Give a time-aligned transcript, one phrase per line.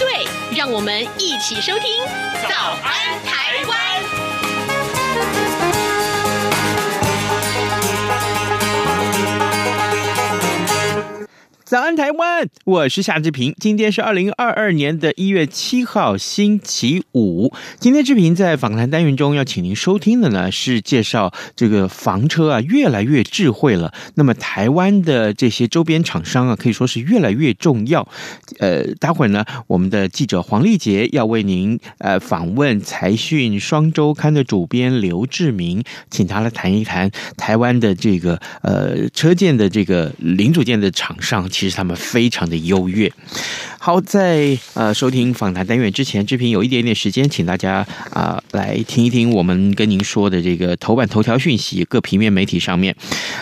[0.00, 2.02] 对，让我们一起收听
[2.48, 3.78] 《早安台湾》。
[11.70, 12.48] 早安，台湾！
[12.64, 13.54] 我是夏志平。
[13.60, 17.54] 今天是二零二二年的一月七号，星期五。
[17.78, 23.94] 今天志平在访谈单元中要请您收听的呢，是介绍这个房车啊，越来越智慧了。
[24.16, 28.08] 那么台湾的这些周边厂商啊，可以说是越来越重要。
[28.58, 41.48] 呃，待会儿呢，我们的记者黄丽杰要为您呃访问财讯双周刊的主编刘志明，请他来谈一谈台湾的这个呃车件的这个零组件的厂商。
[41.60, 43.12] 其实他们非常的优越。
[43.78, 51.84] 好，在呃收听访谈单元之前，志平有一点点时间，请大家啊、来听一听我们跟您说的这个头版头条讯息。
[51.84, 52.96] 各平面媒体上面，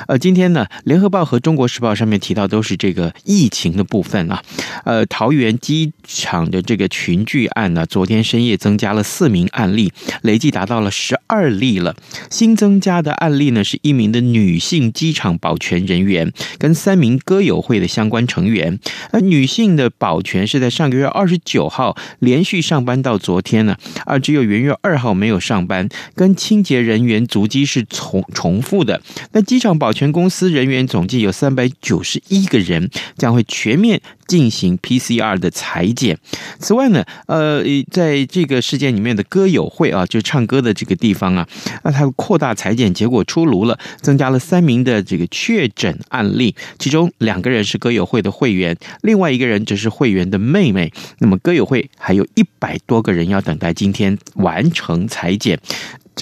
[0.08, 4.42] 呃，今天呢，联合报和中国时报上面提到都是这个疫情的部分啊。
[4.84, 11.94] 呃，桃园机场的这个群聚案呢，昨天深夜增加了四名案例，累计达到了十二例了。
[12.30, 18.78] 新增加的案例呢，是一名的女性机场保全人员跟三名歌友会的相关成员。
[19.11, 29.00] 而，女性的保全是在上个月二十九号连续上班到昨天呢，而只有元月二号没有上班，跟清洁人员足迹是重重复的。
[29.33, 36.17] 那机场保全公司人员总计有三百九十一个人，将会全面进行 PCR 的裁剪。
[36.61, 41.48] 此外呢，呃，在这个事件里面的歌友会啊，就唱歌的这个地方啊，
[41.83, 50.28] 那它扩大裁剪结果出炉了，增加了三名的这个确诊案例，其中两个人是歌友会的会员，另外一个人则是会员。
[50.28, 55.59] 的妹妹，那么歌友会还有一百多个人要等待今天完成裁剪。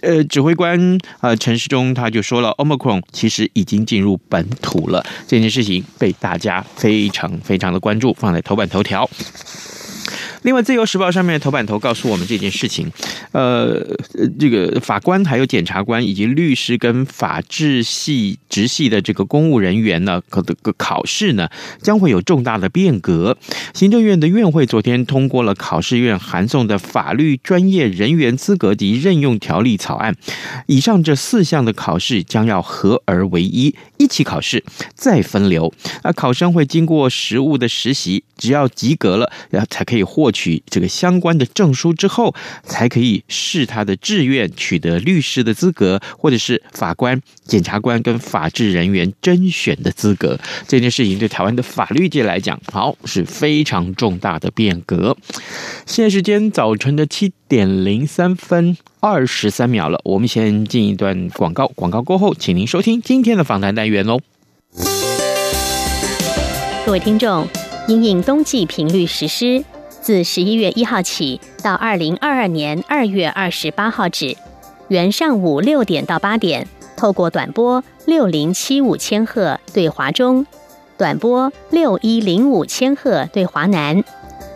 [0.03, 9.09] 呃，指挥官呃陈世忠他就说了，Omicron 其实已经进入本土了，这件事情被大家非常非常的关注，放在头版头条。
[10.47, 12.89] 另外，《自由时报》上面的头版头告诉我们这件事情，
[13.33, 13.84] 呃，
[14.39, 21.49] 这个法官、还有检察官以及律师跟法制系直系的这个公务人员呢，可的个考试呢，
[21.83, 23.37] 将会有重大的变革。
[23.75, 30.15] 行政院的院会昨天通过了考试院函送的法律专业人员资格及任用条例草案，
[30.67, 34.63] 以上这四项的考试将要合而为一，一起考试
[34.95, 35.75] 再分流。
[36.05, 40.33] 那，考生会经过实务的实习，只要及格了，然后才可以获。
[40.36, 50.38] 取这个相关的证书之后，才可以试他的志愿，取得律师的资格，或者是法官、检察官跟法制人员甄选的资格。
[50.69, 55.16] 这件事情对台湾的法律界来讲，好是非常重大的变革。
[55.86, 64.20] 现在时间早晨的七点零三分二十三秒了，我们先进一段广告，广告过后，请您收听今天的访谈单元哦。
[66.84, 67.48] 各位听众，
[67.88, 69.64] 因应冬季频率实施。
[70.06, 74.37] 自十一月一号起到二零二二年二月二十八号止，
[74.87, 80.47] 原上午六点到八点，透过短波六零七五千赫对华中，
[80.97, 84.05] 短波六一零五千赫对华南，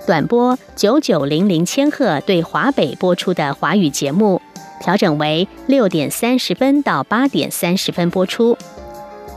[0.06, 4.40] 短波九九零零千赫对华北播出的华语节目，
[4.80, 8.56] 调整为六点三十分到八点三十分播出。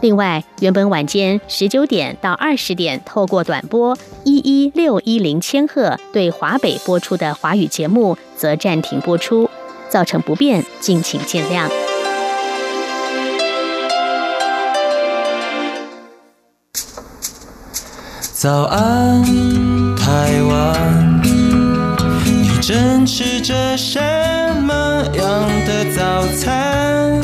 [0.03, 9.49] 另外，原本晚间十九点到二十点透过短波一一六一零千赫对华北播出的华语节目，则暂停播出，
[9.87, 11.69] 造成不便，敬请见谅。
[18.33, 19.23] 早安，
[19.95, 21.21] 台湾，
[22.25, 24.01] 你正吃着什
[24.63, 27.23] 么样的早餐？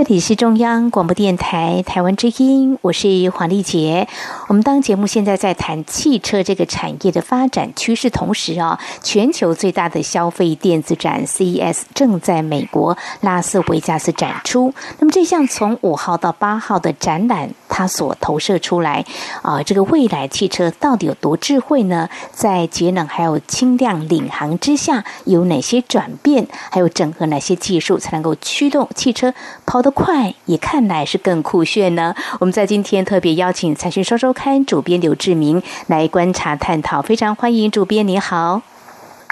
[0.00, 4.08] 这里是中央广播电台台湾之音，我是黄丽杰。
[4.48, 14.72] 我们当节目现在在谈汽车这个产业的发展趋势，同时啊，全球最大的消费电子展 CES 正在美国拉斯维加斯展出。
[15.00, 19.04] 那么这项从五号到八号的展览，它所投射出来
[19.42, 22.08] 啊，这个未来汽车到底有多智慧呢？
[22.32, 26.48] 在节能还有轻量领航之下，有哪些转变？
[26.70, 29.34] 还有整合哪些技术才能够驱动汽车
[29.66, 32.14] 跑得快也看来是更酷炫呢。
[32.38, 38.62] 我们在今天特别邀请《财讯双周刊》主编刘志明来观察探讨，非常欢迎主编，你好。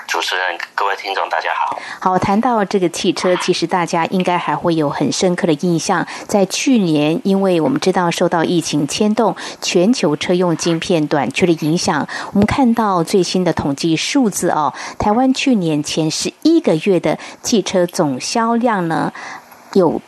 [0.07, 1.79] 主持人，各位听众，大家好。
[2.01, 6.07] 好，谈到这个汽车，其实大家应该还会有很深刻的印象。
[6.27, 19.13] 在去年，因为我们知道受到疫情牵动，全球车用晶片短缺的影响，我们看到最新的统计数字哦，台湾去年前十一个月的汽车总销量呢，
[19.75, 20.01] 有。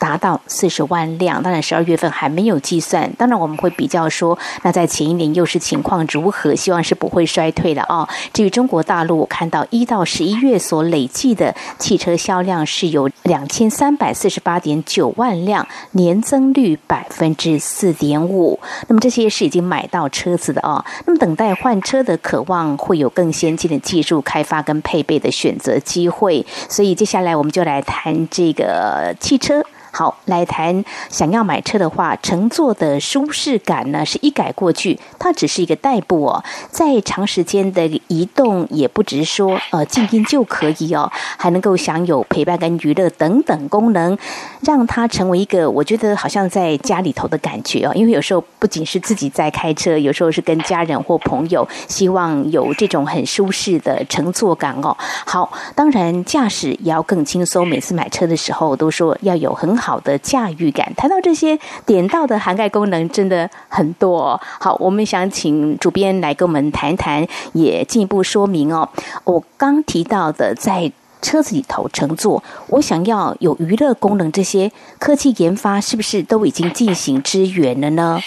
[0.00, 3.08] 达到四十万辆，当然十二月份还没有计算。
[3.18, 6.56] 当然我们会比较说，那在前一年又是情况如何？
[6.56, 8.08] 希望是不会衰退的哦。
[8.32, 18.58] 至于中国大陆，我看到一到十一月所累计的汽车销量是有两千三百四十八点九万辆，年增率百分之四点五。
[18.88, 20.82] 那么这些是已经买到车子的哦。
[21.04, 26.46] 那么等待换车的渴望，会有更先进的技术开发跟配备的选择机会。
[26.70, 29.62] 所以接下来我们就来谈这个汽车。
[29.92, 44.16] 好，来谈想要买车的话，乘坐的舒适感呢，是一改过去，它只是一个代步哦，在长时间的移动，也不只是说呃静音就可以哦，还能够享有陪伴跟娱乐等等功能，
[44.62, 47.92] 让它成为一个我觉得好像在家里头的感觉哦。
[47.94, 54.96] 因为有时候不仅是自己在开车，有时候是跟家人或朋友，希望有这种很舒适的乘坐感哦。
[55.26, 57.66] 好，当然驾驶也要更轻松。
[57.66, 64.38] 每次买车的时候，都说要有很好的驾驭感，谈到这些点到的涵盖功能真的很多。
[64.60, 68.88] 好，我们想请主编来跟我们谈谈，也进一步说明哦。
[69.24, 70.92] 我刚提到的在
[71.22, 78.20] 车子里头乘坐，我想要有娱乐功能，这些科技研发是不是都已经进行支援了呢？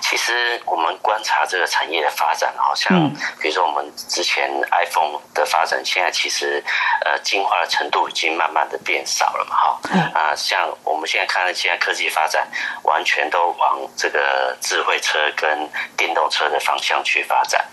[0.00, 3.08] 其实我们观察这个产业的发展，好像
[3.40, 6.62] 比如说我们之前 iPhone 的发展，现在其实
[7.04, 12.48] 呃进化的程度已经慢慢的变少了嘛，哈，啊，像我们现在看现在科技发展，
[12.82, 17.64] 完全都往这个智慧车跟电动车的方向去发展。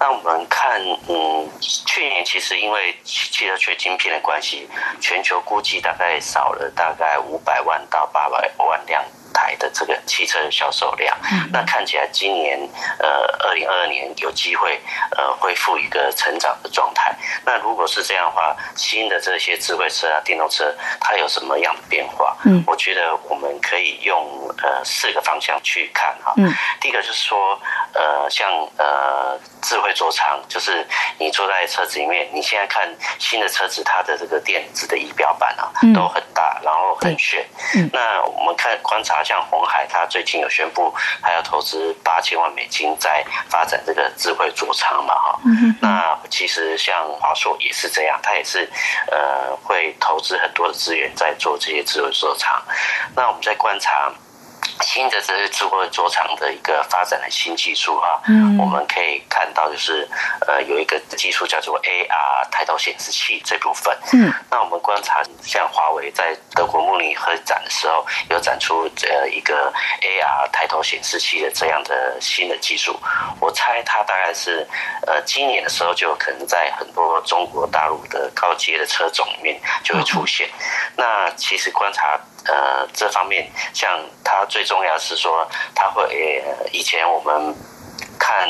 [0.00, 4.68] 那我们看，嗯，去年其实因为汽车缺晶片的关系，
[5.00, 9.04] 全球估计大概少了大概五百万到八百万辆。
[9.34, 11.14] 台的这个汽车的销售量，
[11.52, 12.58] 那看起来今年
[12.98, 14.80] 呃，二零二二年有机会
[15.16, 17.14] 呃恢复一个成长的状态。
[17.44, 22.36] 那如果是这样的话，新的这些智慧车啊、电动车，它有什么样的变化？
[22.44, 26.32] 嗯，我觉得我们可以用呃四个方向去看哈。
[26.36, 27.60] 嗯，第一个就是说
[27.92, 28.48] 呃，像
[28.78, 30.86] 呃智慧座舱，就是
[31.18, 32.88] 你坐在车子里面，你现在看
[33.18, 37.44] 新的车子，它的这个电子的仪表板啊，都很大，然后很炫。
[37.74, 39.23] 嗯，那我们看观察。
[39.24, 45.40] 像红海，他最近有宣布，他要投资八千万美金在发展这个智慧座舱嘛，哈。
[45.80, 48.68] 那其实像华硕也是这样，他也是
[49.10, 52.62] 呃会投资很多的资源在做这些智慧座舱。
[53.16, 54.12] 那我们在观察。
[54.80, 60.08] 新的这些智慧座舱的一个发展的新技术啊，嗯，我们可以看到就是
[60.46, 72.98] 呃有一个技术叫做 AR 抬头显示器这部分，嗯，那我们观察像华为在德国慕尼黑展的时候，有展出呃一个 AR 抬头显示器的这样的新的技术，
[73.40, 74.66] 我猜它大概是
[75.06, 80.48] 呃今年的时候就有可能在很多中国大陆的高阶的车种里面就会出现。
[80.96, 82.18] 那其实观察。
[82.46, 87.54] 呃，这方面像他最重要是说，他会以前我们
[88.24, 88.48] 看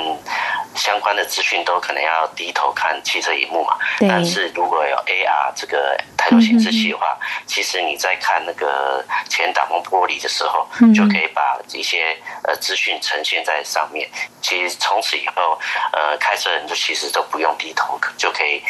[0.76, 3.76] 相关的资讯都可能要低头看汽车荧幕嘛，
[4.08, 10.64] 但是如果有 AR 这个抬头显示器的话，其实你在看那个前挡风玻璃的时候，
[10.94, 14.08] 就可以把一些呃资讯呈现在上面。
[14.40, 15.58] 其实从此以后，
[15.92, 18.62] 呃，开车人就其实都不用低头，就可以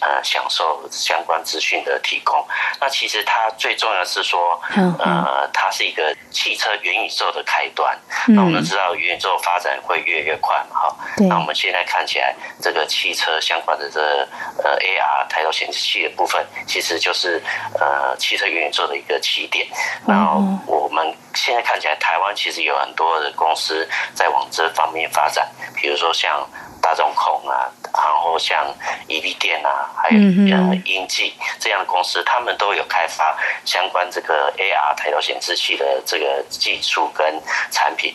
[0.00, 2.46] 呃享受相关资讯的提供。
[2.80, 7.98] 那其实它最重要的是说，呃，它是一个汽车元宇宙的开端。
[8.28, 10.96] 那我们知道元宇宙发展会越来越快嘛，哈。
[11.28, 14.28] 那我们现在看起来，这个汽车相关的这个
[14.62, 17.42] 呃 AR 抬头显示器的部分，其实就是
[17.78, 19.66] 呃汽车元宇宙的一个起点。
[20.06, 25.28] 然后我们现在看起来，台湾其实有很多的公司在往这方面发。
[25.28, 26.46] 展，比如说像
[26.82, 28.66] 大众控啊，然后像
[29.08, 30.18] 伊利电啊，还有
[30.54, 37.40] 呃英记这样的公司，他们都有开发相关这个 AR 抬头显示器的这个技术跟
[37.70, 38.14] 产品。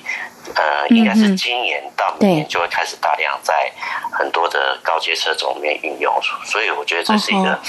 [0.56, 3.72] 呃，应该是今年到明年就会开始大量在
[4.12, 6.13] 很多的高阶车种里面运用，
[6.46, 7.60] 所以我觉得这是一个。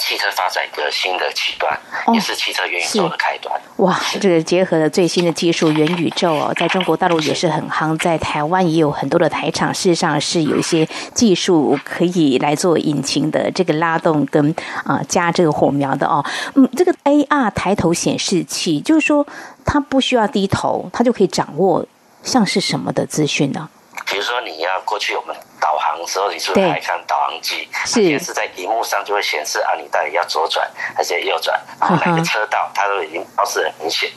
[0.00, 1.72] 汽车发展一个新的起端，
[2.06, 3.54] 哦、也是汽车元宇宙的开端。
[3.76, 14.50] 哇，这个结合了最新的技术元宇宙哦，在中国大陆也是很夯，在台湾也有很多的台厂，事实上是有一些技术可以来做引擎的这个拉动跟
[14.84, 16.24] 啊、呃、加这个火苗的哦。
[16.54, 19.26] 嗯，这个 AR 抬头显示器，就是说
[19.64, 21.86] 它不需要低头，它就可以掌握
[22.22, 23.68] 像是什么的资讯呢？
[24.06, 25.36] 比如说你要过去我们。
[25.70, 27.68] 导航的时候，你是不是还看导航机？
[27.86, 31.60] 是，现在是在荧幕上就会显示啊，你到底要左转还是右转？
[31.80, 34.10] 然后哪个车道，它都已经标示很明显，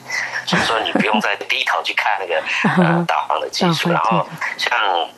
[0.47, 2.41] 所以说你不用再低头去看那个
[2.83, 3.91] 呃导航的技术。
[3.91, 4.71] 然后像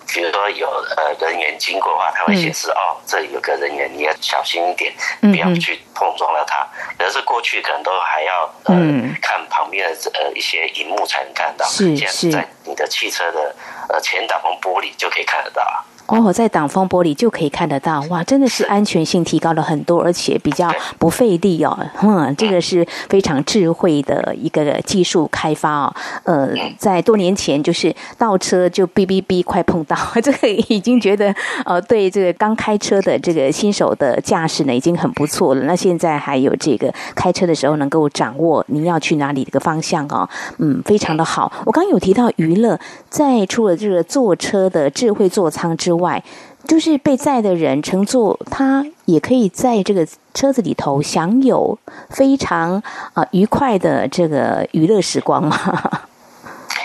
[0.07, 6.67] 比如说有呃人员经过的话，它会显示哦，这里有个人员，你要小心一点，不要去碰撞到他。
[6.97, 8.75] 可是过去可能都还要呃
[9.21, 13.55] 看旁边的呃一些荧幕才能看到，现在在你的汽车的
[13.87, 15.63] 呃前挡风玻璃就可以看得到。
[16.07, 21.75] 哦，在挡风玻璃就可以看得到，哇，真的是安全性提高了很多，而且比较不费力哦。
[22.03, 25.95] 嗯，这个是非常智慧的一个技术开发哦。
[26.23, 31.33] 呃，在多年前就是倒车就哔哔哔，快碰到 这个已经觉得
[31.65, 35.61] 呃，对这个刚开车的这个新手的驾驶呢已经很不错了。
[35.63, 41.51] 那现在还有这个开车的时候能够掌握你要去哪里的个方向哦，嗯，非常的好。
[41.65, 45.94] 我刚刚有提到娱乐，在除了这个坐车的智慧座舱之外。
[45.95, 46.23] 外，
[46.67, 51.77] 就是被载的人乘坐，他也可以在这个车子里头享有
[52.09, 52.75] 非常
[53.13, 55.57] 啊、呃、愉快的这个娱乐时光嘛。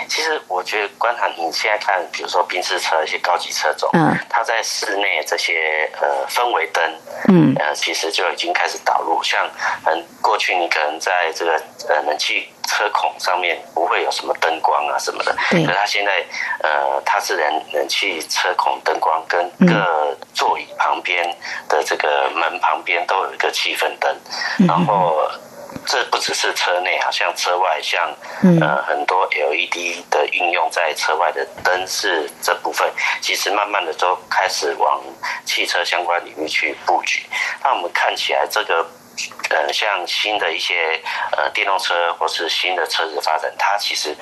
[0.09, 6.83] 其实我觉得，观察你现在看，比如说宾士车一些高级车种，嗯，它在室内这些呃氛围灯，
[7.29, 9.23] 嗯，呃，其实就已经开始导入。
[9.23, 9.49] 像
[9.85, 11.53] 嗯，过去你可能在这个
[11.89, 15.67] 呃冷气车孔上面不会有什么灯光啊什么的，对。
[15.67, 16.25] 可是它现在
[16.63, 21.37] 呃，它是冷冷气车孔灯光跟各座椅旁边
[21.69, 24.17] 的这个门旁边都有一个气氛灯，
[24.69, 25.29] 然后。
[25.87, 28.13] 这不只是车内，好像车外，像
[28.61, 32.89] 呃很多 LED 的运用在车外的灯饰这部分，
[33.21, 35.01] 其实慢慢的都开始往
[35.45, 37.25] 汽车相关领域去布局。
[37.63, 38.87] 那我们看起来这个。
[39.51, 41.01] 呃，像新的一些
[41.37, 44.15] 呃电动车或是新的车子发展，它其实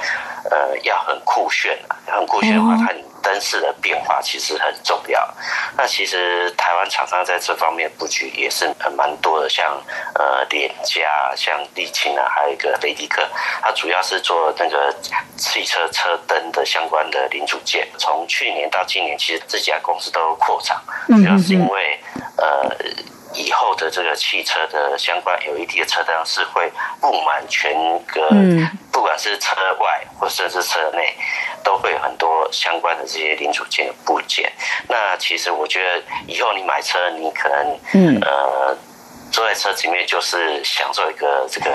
[0.50, 5.28] 呃要很酷炫啊，很酷炫的话，它灯饰的变化其实很重要。
[5.76, 9.81] 那其实台湾厂商在这方面布局也是蛮多的，像
[10.14, 13.28] 呃联家、像沥青啊，还有一个雷迪克，
[13.61, 14.95] 它主要是做那个
[15.37, 17.87] 汽车车灯的相关的零组件。
[17.99, 22.00] 从去年到今年，其实这家公司都扩厂，主要是因为
[22.37, 22.75] 呃。
[23.38, 27.73] 以后的这个汽车的相关 LED 的车灯是会布满全
[28.04, 28.28] 个，
[28.90, 31.14] 不管是车外或甚至车内，
[31.62, 34.52] 都会有很多相关的这些零组件的部件。
[34.88, 38.76] 那其实我觉得以后你买车，你可能呃。
[39.30, 41.71] 坐在车子里面就是享受一个这个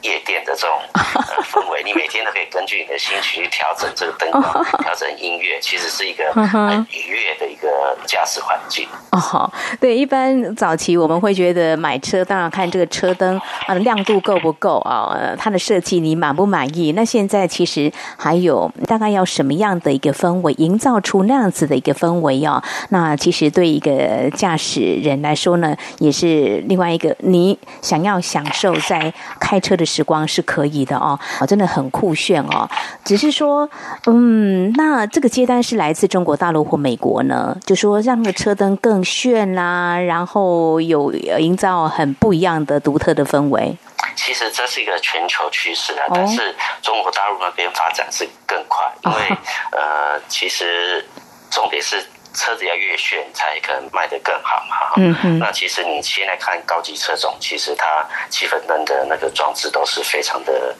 [0.00, 0.80] 夜店的这种
[1.52, 7.68] 氛围，你每天都可以根据你的心情去调整这个灯光，调整音乐，其实是一个很愉悦的一个
[8.06, 8.86] 驾驶环境。
[9.10, 16.92] 哦，对，一般早期我们会觉得买车当然看这个车灯啊亮度够不够啊，它的设计你满不满意？
[16.92, 22.62] 那现在其实还有大概要什么样的一个氛围，营造出那样子的一个氛围哦？
[22.88, 26.94] 那其实对一个驾驶人来说呢，也是另外。
[26.94, 32.68] 一个你想要享受在开车的时光是可以的哦，啊真的很酷炫哦。
[33.02, 33.68] 只是说，
[34.06, 37.56] 嗯，那这个接单是来自中国大陆或美国呢？
[37.66, 43.76] 就说让那个车灯更炫啦，然后有营造很不一样的独特的氛围。
[44.14, 49.36] 其实这是一个全球趋势啊，但是中国大陆那边发展是更快，因为
[49.72, 51.04] 呃，其实
[51.50, 52.04] 重点是。
[52.36, 54.92] 车子要越炫，才可能卖得更好嘛。
[54.96, 55.38] 嗯嗯。
[55.38, 60.74] 那其实你现在看高级车种，其实它气氛灯的那个装置都是非常的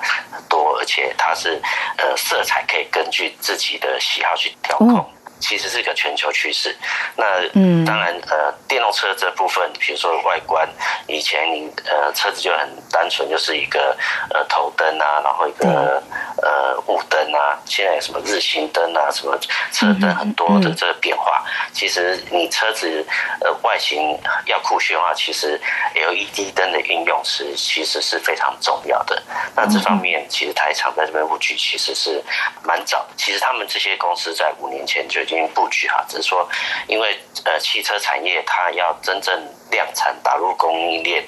[0.48, 1.62] 多，而且它是
[1.96, 4.98] 呃色彩可以根据自己的喜好去调控。
[4.98, 5.06] 嗯
[5.44, 6.74] 其实是一个全球趋势。
[7.16, 10.66] 那嗯，当然呃，电动车这部分，比如说外观，
[11.06, 13.94] 以前你呃车子就很单纯，就是一个
[14.30, 16.02] 呃头灯啊，然后一个
[16.42, 19.38] 呃雾灯啊，现在有什么日行灯啊，什么
[19.70, 21.44] 车灯很多的这个变化。
[21.74, 23.04] 其实你车子
[23.42, 25.60] 呃外形要酷炫的话，其实
[25.94, 29.22] LED 灯的运用是其实是非常重要的。
[29.54, 32.22] 那这方面其实台厂在这边布局其实是
[32.62, 33.14] 蛮早的。
[33.16, 36.48] 其实他们这些公司在五年前就已经布局哈，只是说
[36.86, 39.34] 因为呃汽车产业它要真正
[39.70, 41.24] 量产打入供应链，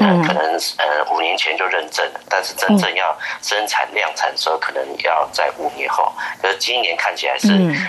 [0.00, 6.12] 呃可能呃五年前就认证了，但是真正要生产量产的时候，可能要在五年后。
[6.42, 7.48] 可是今年看起来是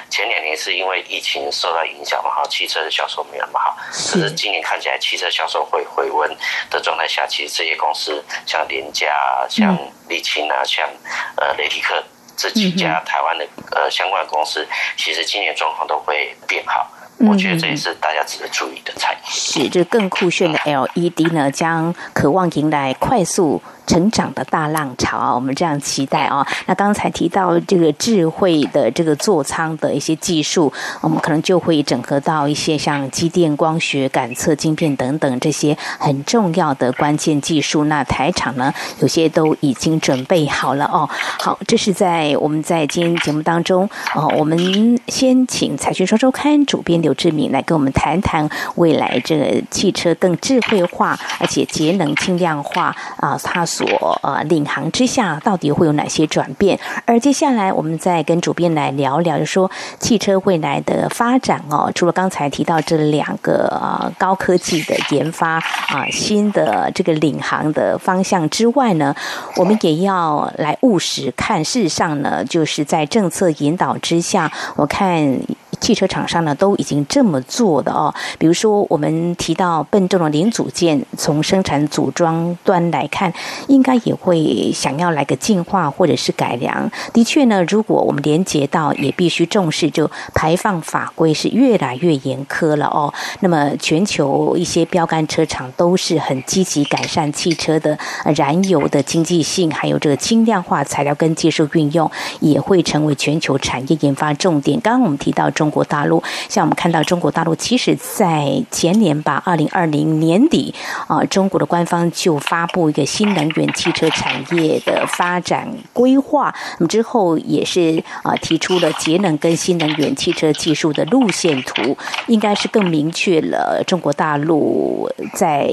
[0.09, 3.77] 前两年是因为疫情受到影响嘛，哈，汽车的销售没有那么好。
[3.91, 6.36] 可是今年看起来汽车销售会回温
[6.69, 9.07] 的状态下，其实这些公司像联嘉、
[9.50, 10.88] 像沥青啊、像
[11.36, 12.03] 呃雷迪克
[12.38, 14.65] 这几家台湾的呃相关的公司，
[14.96, 16.89] 其实今年状况都会变好。
[17.17, 19.20] 我觉得这也是大家值得注意的产业。
[19.27, 23.62] 是，这更酷炫的 LED 呢，将渴望迎来快速。
[23.88, 26.46] 成长的大浪潮啊，我们这样期待啊。
[26.65, 37.86] 那刚才提到这个智慧的这个座舱的一些技术，我们可能就会整合到一些像机电、光学、感测、晶片等等这些很重要的关键技术。
[37.86, 41.10] 那台厂呢，有些都已经准备好了哦。
[41.39, 53.65] 好，这是在我们在今天节目当中哦，我们先请财讯双周刊主编刘志敏来跟我们谈谈未来这个汽车更智慧化，而且节能轻量化啊，它。
[53.77, 56.79] 所呃领航之下，到底会有哪些转变？
[57.05, 59.69] 而接下来，我们再跟主编来聊聊，就说
[60.00, 61.91] 汽车未来的发展哦。
[61.93, 65.57] 除了刚才提到这两个高科技的研发
[65.89, 69.15] 啊，新的这个领航的方向之外呢，
[69.57, 71.63] 我们也要来务实看。
[71.63, 75.38] 事实上呢，就是在政策引导之下，我看。
[75.79, 83.31] 汽车厂商呢都已经这么做的哦，比如说我们提到笨重的零组件，从生产组装端来看，
[83.67, 86.89] 应该也会想要来个进化或者是改良。
[87.13, 93.13] 的确呢，如果我们连接到，也必须重视，就排放法规是越来越严苛了哦。
[93.41, 97.98] 那么全球一些标杆车厂都是很积极改善汽车的
[98.36, 104.79] 燃油的经济性，还有这个轻量化材料跟技术运用，也会成为全球产业研发重点。
[104.81, 105.66] 刚刚我们提到中。
[105.67, 110.74] 中国大陆，像我们看到中国大陆，其实在前年吧，二零二零年底
[111.07, 116.55] 啊，中国的官方就发布一个新能源汽车产业的发展规划。
[116.79, 121.97] 那么之后也是啊，提出了节能跟新能源汽车技术的路线图，
[122.27, 125.69] 应该是更明确了中国大陆在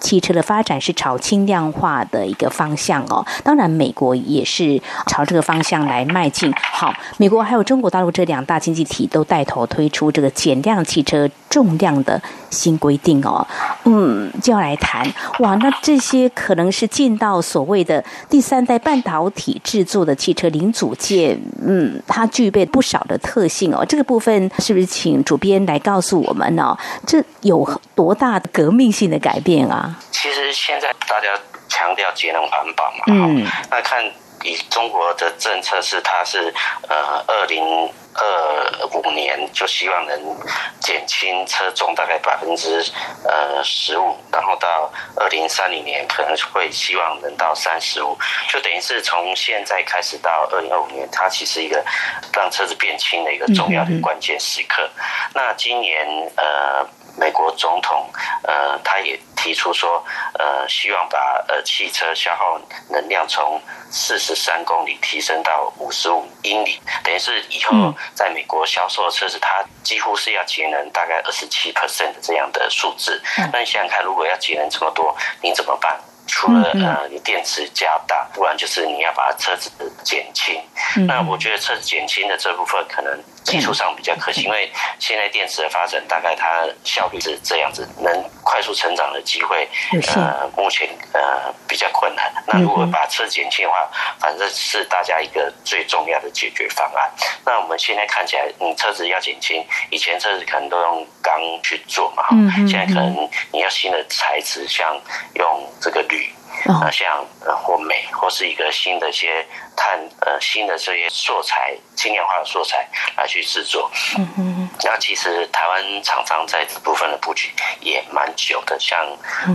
[0.00, 3.22] 汽车的发展是朝轻量化的一个方向哦。
[3.44, 6.50] 当然，美国也是朝这个方向来迈进。
[6.72, 9.25] 好，美国还有中国大陆这两大经济体都。
[9.26, 13.46] 带头推出这个减量汽车重量的新规定哦，
[13.84, 15.06] 嗯，就要来谈
[15.40, 23.84] 哇，那这些可能是进到所谓的第三代半导体制作的汽车零组件，嗯，它具备不少的特性哦。
[23.84, 26.76] 这个部分是不是请主编来告诉我们呢？
[27.06, 29.98] 这有多大的革命性的改变啊？
[30.10, 31.28] 其实现在大家
[31.68, 34.04] 强调节能环保嘛，嗯，那看
[34.44, 36.52] 以中国的政策是，它是
[36.88, 37.90] 呃二零。
[38.18, 40.36] 二五年就希望能
[40.80, 42.84] 减轻车重大概百分之
[43.24, 48.16] 呃十五，然后到二零三零年可能会希望能到三十五，
[48.48, 51.84] 就等于是从现在开始到二零二五年，它其实一个
[52.32, 54.88] 让车子变轻的一个重要的关键时刻。
[55.34, 56.86] 那今年呃。
[57.18, 58.10] 美国总统，
[58.42, 60.04] 呃，他也提出说，
[60.40, 73.22] 呃，希望把呃汽车消耗能量从四十三公里提升到五十五英里，等于是以后在美国销售的车子，它几乎是要节能大概二十七 percent 的这样的数字。
[73.52, 75.96] 那你想想看，如果要节能这么多，你怎么办？
[76.26, 79.70] 除了呃，你电池加大，不然就是你要把车子
[80.04, 80.60] 减轻。
[81.06, 89.68] 那我觉得车子减轻的这部分可能技术上比较可行，因为现在电池的发展大概它效率是这样子，能快速成长的机会
[90.16, 92.32] 呃目前呃比较困难。
[92.46, 97.10] 那如果把车减轻的话，反正是大家一个最重要的解决方案。
[97.44, 102.24] 那我们现在看起来，你车子要减轻，以前车子可能都用钢去做嘛，
[102.68, 105.00] 现在可能你要新的材质，像
[105.34, 106.15] 用这个铝。
[106.16, 109.44] body 那像呃或镁或是一个新的一些
[109.76, 118.98] 碳呃新的这些素材轻量化的素材来去制作，嗯嗯那其实台湾厂商在这部分的布局也蛮久的，像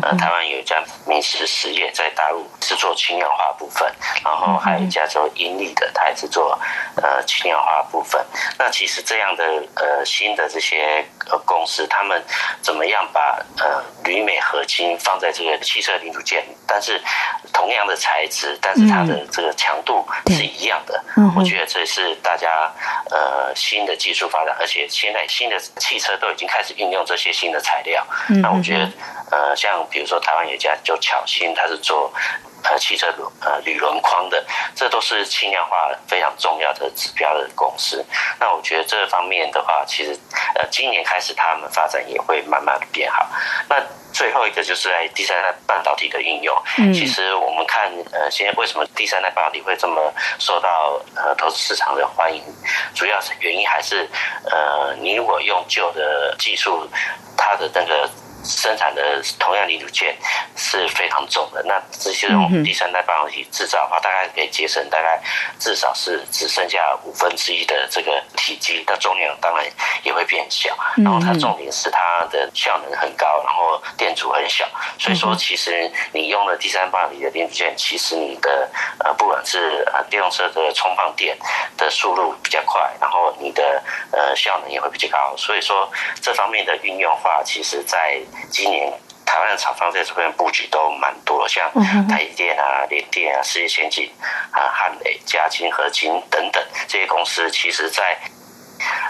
[0.01, 3.91] 呃台湾有一家明石实业在大陆制作氢氧化部分，
[4.23, 6.59] 然后还有一家做英利的，它也是做
[6.95, 8.25] 呃氢氧化部分。
[8.57, 9.43] 那其实这样的
[9.75, 12.23] 呃新的这些呃公司，他们
[12.61, 16.99] 怎么样把呃铝镁合金放在这个汽车零组件，但是
[17.53, 21.03] 同样的材质，但是它的这个强度是一样的。
[21.37, 22.71] 我觉得这是大家
[23.09, 28.05] 呃新的技术发展，而且现在新的汽车都已经开始运用这些新的材料。
[28.41, 28.89] 那我觉得
[29.31, 32.11] 呃像比如说台湾有一家就巧新，它是做。
[32.63, 34.45] 呃，汽车轮呃铝轮框的，
[34.75, 38.05] 这都是轻量化非常重要的指标的公司。
[38.39, 40.17] 那我觉得这方面的话，其实
[40.55, 43.27] 呃今年开始他们发展也会慢慢的变好。
[43.67, 43.75] 那
[44.13, 46.55] 最后一个就是在第三代半导体的应用。
[46.77, 52.43] 嗯，其实我们看呃现在为什么第三代半导体会这么受到呃投资市场的欢迎，
[52.93, 54.07] 主要是原因还是
[54.45, 56.87] 呃你如果用旧的技术，
[57.35, 58.09] 它的那个。
[58.43, 60.15] 生产的同样零组件
[60.55, 65.21] 是非常重的，那这些用第三代半导体制造的话，大概可以节省大概
[65.59, 69.65] 至少是只剩下五分之一的这个体积，那重量当然
[70.03, 70.75] 也会变小。
[70.97, 81.37] 然后它重点是它的效能很高，然后电阻很小，所以说其实你用了第三代半导体的零组件，其实你的呃不管是呃电动车的充放电
[81.77, 85.35] 的速度比较快，然后你的呃效能也会比较高。
[85.37, 85.89] 所以说
[86.21, 88.19] 这方面的运用话，其实在
[88.49, 88.91] 今年
[89.25, 91.71] 台湾的厂商在这边布局都蛮多，像
[92.07, 94.11] 台积电啊、联电啊、世界先进
[94.51, 98.17] 啊、汉磊、嘉晶、合金等等这些公司，其实在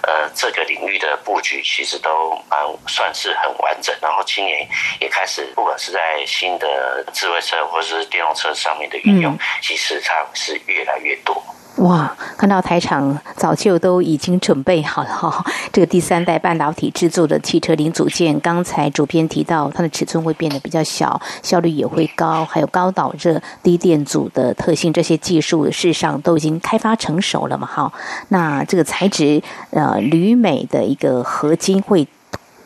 [0.04, 3.96] 呃这个领域的布局其实都蛮算是很完整。
[4.02, 4.68] 然后今年
[5.00, 11.44] 也开始，不管是在新的智慧车或者是电动车上面的运用，其实它是越来越多。
[11.78, 27.92] 哇，看到台厂早就都已经准备好了哈，这个第三代半导体制作的汽车零组件，刚才主编提到它的尺寸会变得比较小，效率也会高，还有高导热、低电阻的特性，这些技术事实上都已经开发成熟了嘛哈。
[28.28, 32.08] 那这个材质呃铝镁的一个合金会。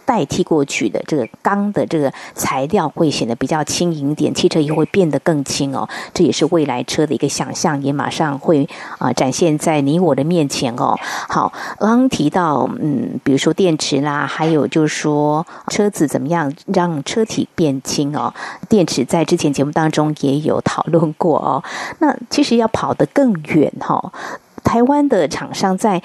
[0.05, 5.87] 代替过去的这个钢的这个材料会显得比较轻盈点，汽车也会变得更轻哦。
[6.13, 10.95] 这也是未来车的一个想象，也马上会啊展现在你我的面前哦。
[11.27, 18.33] 好，刚刚提到嗯，比如说电池啦，还有就是说车子怎么样让车体变轻哦。
[18.69, 21.63] 电池在之前节目当中也有讨论过哦。
[21.99, 24.13] 那其实要跑得更远哈、哦，
[24.63, 26.01] 台湾的厂商在。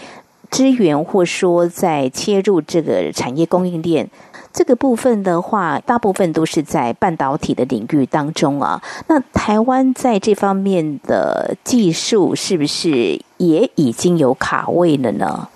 [0.50, 4.10] 支援或说在切入这个产业供应链
[4.52, 8.82] 这个部分的话，大部分都是在半导体的领域当中啊。
[9.06, 15.48] 那台湾在这方面的技术是不是也已经有卡位了呢？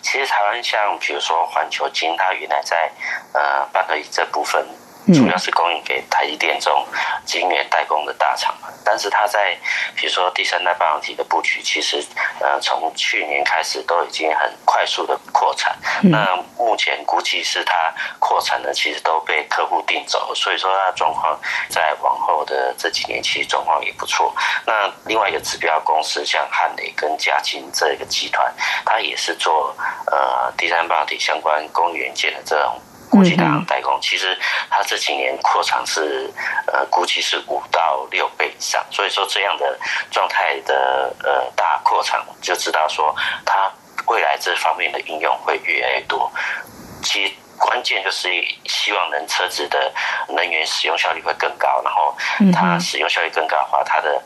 [0.00, 2.92] 其实台湾像比如说环球晶，它原来在
[3.32, 4.64] 呃半导体这部分。
[5.06, 6.86] 主要是供应给台积电这种
[7.24, 9.56] 晶圆代工的大厂，但是它在
[9.96, 12.04] 比如说第三代半导体的布局，其实
[12.40, 15.76] 呃从去年开始都已经很快速的扩产。
[16.02, 21.38] 那目前估计是它扩产呢其实都被客户订走，所以说它状况
[21.68, 24.32] 在往后的这几年其实状况也不错。
[24.64, 29.74] 那另外一个指标公司像汉磊跟嘉晶这个集团，它也是做
[30.06, 32.80] 呃第三半导体相关供应元件的这种。
[33.12, 34.34] 国际大行代工，其实
[34.70, 36.32] 它这几年扩厂是
[36.66, 39.78] 呃，估计是五到六倍以上，所以说这样的
[40.10, 43.70] 状态的呃大扩厂，就知道说它
[44.06, 46.32] 未来这方面的应用会越来越多。
[47.02, 48.28] 其实关键就是
[48.64, 49.92] 希望能车子的
[50.28, 52.16] 能源使用效率会更高，然后
[52.50, 54.22] 它使用效率更高的话，它的。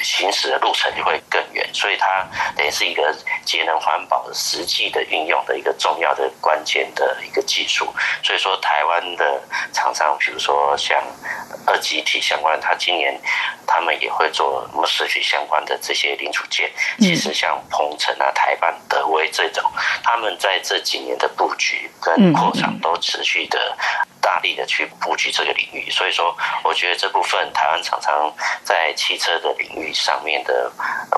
[0.00, 7.92] 行驶的路程就会更远，所以它等于是一个节能环保的实际的运用的一个重要的关键的一个技术。
[8.22, 11.02] 所以说，台湾的厂商，比如说像
[11.66, 13.20] 二极体相关，它今年
[13.66, 16.70] 他们也会做 MOSFET 相关的这些零组件。
[16.98, 19.64] 其实像鹏程啊、台半、德威这种，
[20.02, 23.76] 他们在这几年的布局跟扩厂都持续的。
[24.28, 28.30] 大力的去布局这个领域，所以说，我觉得这部分台湾厂商
[28.62, 30.70] 在汽车的领域上面的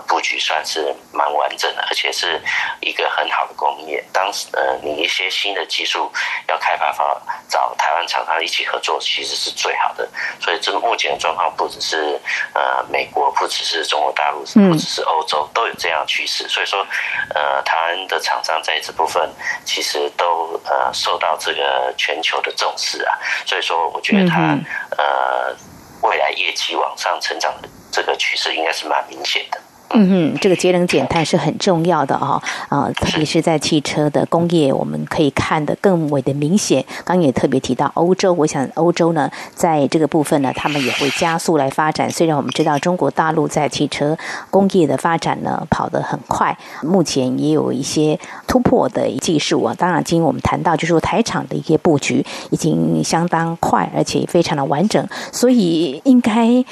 [0.06, 2.40] 布局算是蛮完整的，而且是
[2.80, 4.04] 一个很好的供应链。
[4.12, 6.08] 当时呃，你一些新的技术
[6.46, 10.08] 要开发方找台湾厂商一起合作，其实是最好的。
[10.40, 12.16] 所以，这目前的状况不只是
[12.54, 16.48] 呃美国，不只是中国大陆，不只是欧洲，都有这样的趋势。
[16.48, 16.86] 所以说，
[17.34, 19.28] 呃，台湾的厂商在这部分
[19.64, 23.02] 其实都呃受到这个全球的重视。
[23.04, 24.58] 啊，所以说我觉得它
[24.96, 25.54] 呃
[26.02, 29.60] 未来业绩往上成长的这个趋势应该是蛮明显的。
[29.92, 36.84] 嗯哼，这个节能减碳是很重要的啊、哦，啊，特别是在汽车的工业，我们可以看得更为的明显。
[37.04, 42.08] 刚刚也特别提到欧洲，我想欧洲呢，在这个部分呢，他们也会加速来发展。
[42.08, 44.16] 虽然我们知道中国大陆在汽车
[44.48, 49.74] 工业的发展呢跑得很快，目前也有一些突破的技术啊。
[49.76, 56.64] 当然，今我们谈到就是说台厂的一些布局已经相当快，而且非常的完整，所以应该。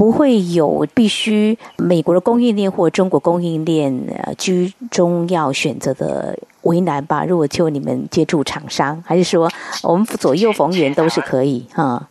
[0.00, 7.22] 不会有必须美国的供应链或中国供应链呃居中要选择的为难吧？
[7.22, 9.50] 如果就你们接触厂商，还是说
[9.82, 12.08] 我们左右逢源都是可以哈？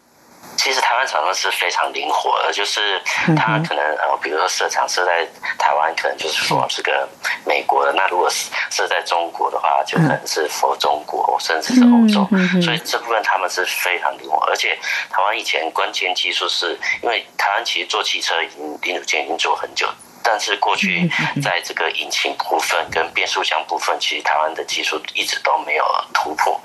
[1.10, 3.02] 实台湾厂商是非常灵活的，就是
[3.36, 7.08] 他可能呃，比如说设厂设在台湾，可能就是说这个
[7.46, 12.28] 美国的；那如果是设在中国的话，就可能是 for 中国，甚至是欧洲。
[12.62, 14.78] 所以这部分他们是非常灵活，而且
[15.10, 19.88] 台湾以前关键技术是因为台湾其实做汽车已经零组件已经做很久，
[20.24, 21.10] 但是过去
[21.42, 26.60] 在这个引擎部分跟变速箱部分，其实台湾的技术一直都没有突破。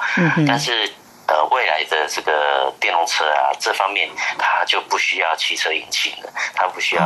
[0.47, 0.91] 但是
[1.27, 7.03] 呃，未来的这个电动车啊，这方面它就不需要汽车引擎了，它不需要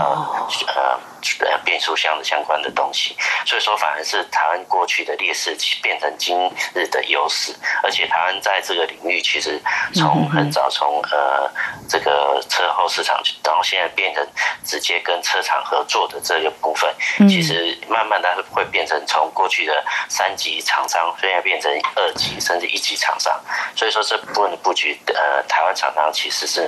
[0.67, 0.99] 呃
[1.47, 6.37] 呃变速箱的相关的东西，所以说反而是台湾过去的劣势变成今
[6.75, 7.55] 日的优势，
[7.85, 9.61] 而且台湾在这个领域其实
[9.95, 11.49] 从很早从呃
[11.89, 14.27] 这个车后市场到现在变成
[14.65, 16.93] 直接跟车厂合作的这个部分，
[17.29, 23.41] 其实慢慢的会变成从过去的三级厂商，现在变成二级甚至一级厂商，
[23.77, 24.03] 所以说。
[24.09, 26.67] 这部分的布局，呃，台湾厂商其实是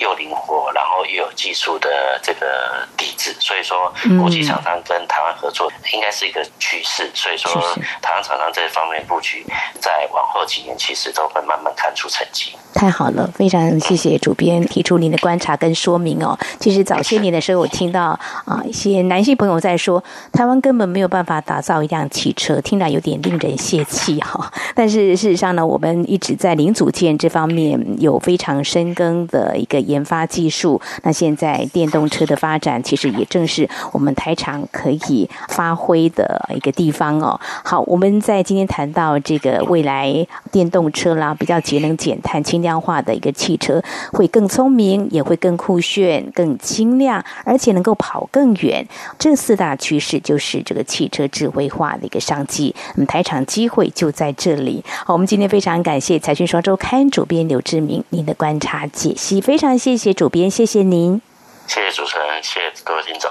[0.00, 7.10] 又灵活，然后又有技术的这个底子，所以说国际厂商跟台湾合作应该是一个趋势。
[7.14, 7.52] 所以说，
[8.00, 9.44] 台湾厂商这方面布局，
[9.78, 12.52] 在往后几年其实都会慢慢看出成绩。
[12.72, 16.38] 太好了，非常谢谢主编提出您的观察跟说明哦。
[16.58, 24.50] 其实早些年的时候，我听到啊一些男性朋友在说，台湾根本没有办法打造一辆汽车，听来有点令人泄气哈。
[24.74, 30.80] 但是事实上呢，我们一直在零组件这方面有非常深耕的一个研发技术。
[31.02, 37.38] 那现在电动车的发展，其实也正是我们台厂可以发挥的一个地方哦。
[37.64, 48.86] 好，我们在今天谈到这个未来电动车啦，比较节能减碳、轻量化的一个汽车，会更聪明，也会更酷炫、更轻量，而且能够跑更远。
[49.18, 52.74] 这四大趋势就是这个汽车智慧化的一个商机。
[52.94, 54.84] 那么台厂机会就在这里。
[55.04, 61.22] 好，我们今天非常感谢《财讯双周刊》主编刘志明您的观察解析，非常谢谢主编，谢谢您，
[61.66, 63.30] 谢谢主持人，谢谢各位听众，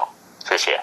[0.49, 0.81] 谢谢。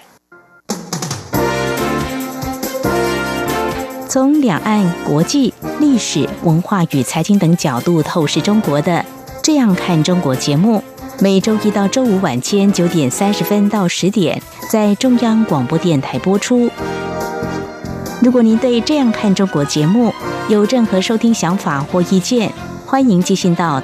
[4.07, 8.93] 从两岸、国际、历史、文化与财经等角度透视中国的
[9.43, 10.81] 《这样看中国》节目，
[11.19, 16.71] 每周一到周五晚间九点三十分到十点在中央广播电台播出。
[18.21, 20.13] 如果您对《这样看中国》节目
[20.47, 22.49] 有任何收听想法或意见，
[22.85, 23.83] 欢迎寄信到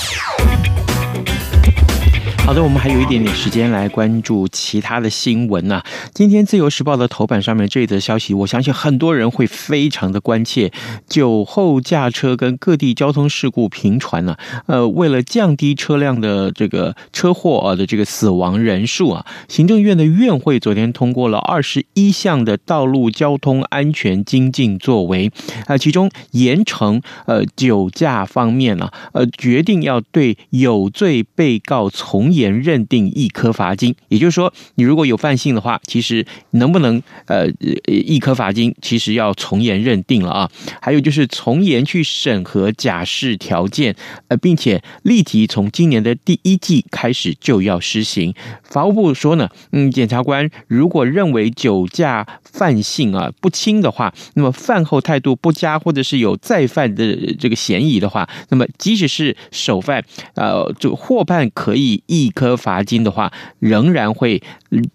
[2.43, 5.85] 好的，我们还有一点点时间来关注其他的新闻呢、啊。
[6.13, 10.69] 今天《自由时报》的头版上面这一则消息，我相信很多人会非常的关切。
[11.07, 25.31] 酒后驾车跟各地交通事故频传呢，呃，为了降低车辆的这个车祸啊的这个死亡人数啊，行政院的院会昨天通过了二十一项的道路交通安全精进作为
[25.67, 33.95] 啊，其中严惩呃酒驾方面呢、呃，决定要对有罪被告从严认定一颗罚金。
[34.07, 37.47] 也就是说，你如果有犯性的话，其实能不能呃
[37.87, 40.51] 一颗罚金，其实要从严认定了啊。
[40.81, 43.95] 还有就是从严去审核假释条件，
[44.27, 48.33] 呃，并且立即从今年的第一季开始就要施行。
[48.63, 60.03] 法务部说呢，嗯，检察官如果认为酒驾犯性啊不轻的话，那么犯后态度不佳，或者是有再犯的这个嫌疑的话，那么即使是首犯，
[60.35, 64.41] 呃，就获判可以一一颗罚金的话，仍然会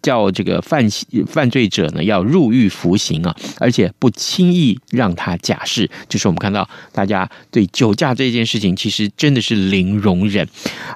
[0.02, 0.86] 叫这个犯
[1.26, 5.90] 犯罪者呢要入狱服刑啊，而且不轻易让他假释。
[6.08, 10.46] 就是我们看到大家对酒驾这件事情，其实真的是零容忍。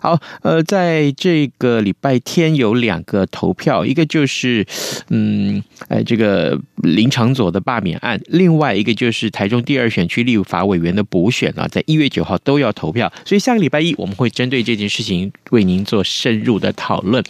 [0.00, 4.66] 好，呃，在这个礼拜天有两个投票，一个就是
[5.08, 17.22] 嗯，哎，这个林长佐的罢免案，另外一个就是台中第二选区立法委员的补选啊，在一月九号都要投票，所以下个礼拜一我们会针对这件事情为您做深入的讨论。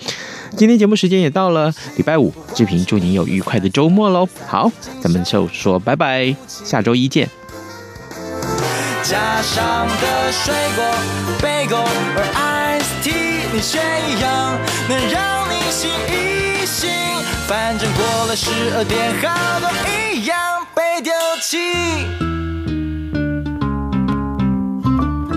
[0.56, 4.28] 今天节目时间也到到了，礼拜五，志平祝您有愉快的周末喽。
[4.46, 7.26] 好，咱们就说拜拜，下周一见。
[9.02, 10.84] 加上的水果
[11.40, 16.90] ，Bagel 而 Ice Tea，你选一样，能让你醒一醒。
[17.48, 20.36] 反正过了十二点，好多一样
[20.74, 22.29] 被丢弃。